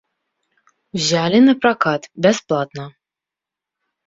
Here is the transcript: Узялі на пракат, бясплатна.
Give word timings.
Узялі 0.99 1.39
на 1.47 1.53
пракат, 1.67 2.01
бясплатна. 2.27 2.85